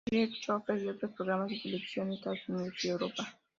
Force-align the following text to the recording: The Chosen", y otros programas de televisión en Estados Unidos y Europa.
The 0.09 0.31
Chosen", 0.31 0.79
y 0.83 0.87
otros 0.87 1.11
programas 1.11 1.51
de 1.51 1.59
televisión 1.59 2.07
en 2.07 2.13
Estados 2.13 2.39
Unidos 2.49 2.73
y 2.83 2.87
Europa. 2.89 3.37